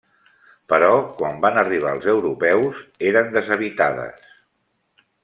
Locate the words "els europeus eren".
1.97-3.31